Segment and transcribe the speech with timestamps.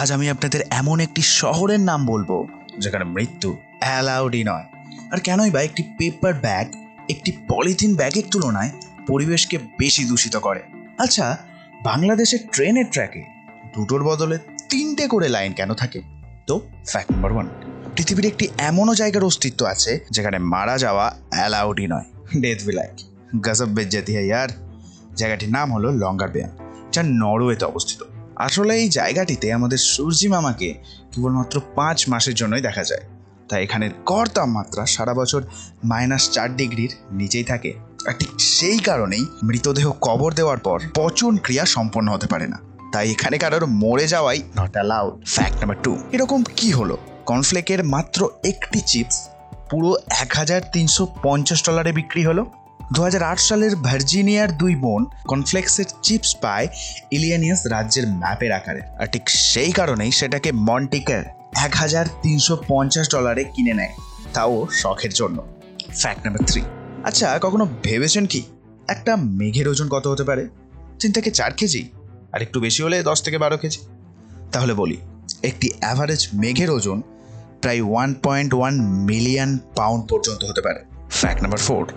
[0.00, 2.30] আজ আমি আপনাদের এমন একটি শহরের নাম বলব,
[2.78, 4.66] যেখানে মৃত্যু অ্যালাউডই নয়।
[5.12, 6.66] আর কেনই বা একটি পেপার ব্যাগ,
[7.08, 8.70] একটি পলিথিন ব্যাগের তুলনায়
[9.06, 10.62] পরিবেশকে বেশি দূষিত করে।
[10.98, 11.36] আচ্ছা
[11.84, 13.22] বাংলাদেশের ট্রেনের ট্র্যাকে
[13.74, 14.38] দুটোর বদলে
[14.70, 16.00] তিনটে করে লাইন কেন থাকে?
[16.46, 16.54] তো
[16.86, 17.46] ফ্যাক্ট নাম্বার ওয়ান
[17.96, 22.06] পৃথিবীর একটি এমনও জায়গার অস্তিত্ব আছে, যেখানে মারা যাওয়া অ্যালাউডই নয়।
[22.40, 22.96] ডেথ বি লাইক
[23.40, 24.50] গজব বেজ্জাতি হয় ইয়ার
[25.16, 26.52] জায়গাটির নাম হলো লঙ্গার বেয়ান
[26.92, 28.00] যা নরওয়েতে অবস্থিত।
[28.36, 30.74] আসলে এই জায়গাটিতে আমাদের সূর্যি মামাকে
[31.12, 33.00] কেবলমাত্র পাঁচ মাসের জন্যই দেখা যায়।
[33.48, 35.42] তাই এখানের গড় তাপমাত্রা সারা বছর
[35.84, 37.74] মাইনাস চার ডিগ্রির নিচেই থাকে।
[38.06, 42.58] আর ঠিক সেই কারণেই মৃতদেহ কবর দেওয়ার পর পচন ক্রিয়া সম্পন্ন হতে পারে না।
[42.92, 46.96] তাই এখানে কারোর মরে যাওয়াই not allowed fact number two এরকম কি হলো?
[47.26, 49.28] কর্নফ্লেকের মাত্র একটি চিপস
[49.70, 52.46] পুরো এক হাজার তিনশো পঞ্চাশ ডলারে বিক্রি হলো?
[52.94, 56.68] দু হাজার আট সালের ভার্জিনিয়ার দুই বোন কনফ্লেক্সের চিপস পায়
[57.10, 61.22] ইলিয়ানিয়াস রাজ্যের ম্যাপের আকারে। আর ঠিক সেই কারণেই সেটাকে মন্টিকার
[61.64, 63.92] এক হাজার তিনশো পঞ্চাশ ডলারে কিনে নেয়।
[64.32, 65.44] তাও শখের জন্য।
[65.96, 66.62] ফ্যাক্ট নাম্বার থ্রি
[67.04, 68.42] আচ্ছা কখনো ভেবেছেন কি
[68.88, 70.48] একটা মেঘের ওজন কত হতে পারে?
[71.00, 71.88] তিন থেকে চার কেজি?
[72.32, 73.78] আর একটু বেশি হলে দশ থেকে বারো কেজি?
[74.52, 74.96] তাহলে বলি,
[75.42, 77.02] একটি অ্যাভারেজ মেঘের ওজন
[77.60, 81.92] প্রায় one point one million pound পর্যন্ত হতে পারে। ফ্যাক্ট নাম্বার ফোর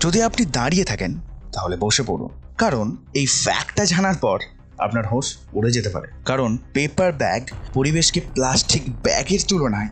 [0.00, 1.20] যদি আপনি দাঁড়িয়ে থাকেন,
[1.52, 4.38] তাহলে বসে পড়ুন। কারণ এই ফ্যাক্টটা জানার পর
[4.78, 9.88] আপনার হোশ উড়ে যেতে পারে। কারণ পেপার ব্যাগ পরিবেশকে প্লাস্টিক ব্যাগের তুলনায়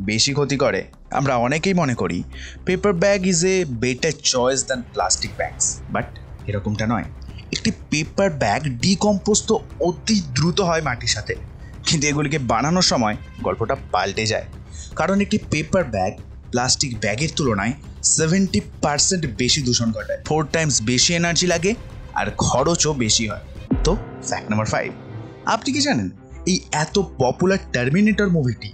[0.00, 2.22] বেশি ক্ষতি করে। আমরা অনেকেই মনে করি
[2.66, 7.04] paper bag is a better choice than plastic bags but এরকমটা নয়।
[7.52, 11.34] একটি পেপার ব্যাগ ডিকম্পোজ তো অতি দ্রুত হয় মাটির সাথে।
[11.86, 14.44] কিন্তু এগুলিকে বানানোর সময় গল্পটা পাল্টে যায়।
[14.96, 16.12] কারণ একটি পেপার ব্যাগ
[16.50, 21.74] প্লাস্টিক ব্যাগের তুলনায় সেভেন্টি পার্সেন্ট বেশি দূষণ ঘটায়। ফোর টাইমস বেশি এনার্জি লাগে
[22.14, 23.44] আর খরচও বেশি হয়।
[23.84, 23.96] তো
[24.28, 24.92] ফ্যাক্ট নাম্বার ফাইভ
[25.46, 26.10] আপনি কি জানেন
[26.46, 28.72] এই এত পপুলার টার্মিনেটর মুভিটি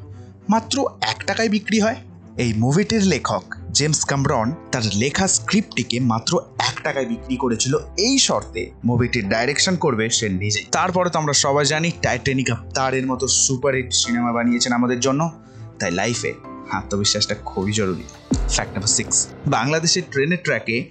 [0.48, 1.97] মাত্র এক টাকায় বিক্রি হয়?
[2.36, 8.70] এই মুভিটির লেখক জেমস কামরন তার লেখা স্ক্রিপ্টটিকে মাত্র এক টাকায় বিক্রি করেছিল এই শর্তে।
[8.84, 14.32] মুভিটির ডাইরেকশন করবে সে নিজে তারপরে তো আমরা সবাই জানি টাইটানিক তারের মতো সুপারহিট সিনেমা
[14.32, 15.31] বানিয়েছেন আমাদের জন্য।
[15.78, 16.32] তাই লাইফে
[16.71, 18.03] আত্মবিশ্বাসটা খুবই জরুরি।
[18.49, 20.91] ফ্যাক্ট নাম্বার সিক্স বাংলাদেশের ট্রেনের ট্র্যাকে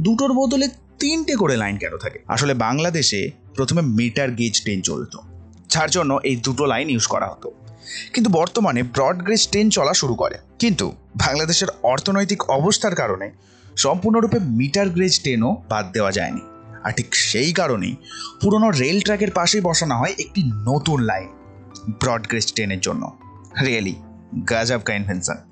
[0.00, 2.18] দুটোর বদলে তিনটে করে লাইন কেন থাকে?
[2.28, 5.16] আসলে বাংলাদেশে প্রথমে মিটার গেজ ট্রেন চলত।
[5.68, 7.50] যার জন্য এই দুটো লাইন ইউজ করা হতো।
[8.12, 13.30] কিন্তু বর্তমানে ব্রড গেজ ট্রেন চলা শুরু করে। কিন্তু বাংলাদেশের অর্থনৈতিক অবস্থার কারণে
[13.76, 16.40] সম্পূর্ণরূপে মিটার গ্রেজ ট্রেনও বাদ দেওয়া যায়নি।
[16.84, 17.96] আর ঠিক সেই কারণেই
[18.40, 21.28] পুরনো রেল ট্র্যাকের পাশেই বসানো হয় একটি নতুন লাইন
[22.00, 23.18] ব্রডগ্রেজ ট্রেনের জন্য।
[23.60, 23.94] রিয়েলি
[24.50, 25.49] গাজাব কা ইনভেনশন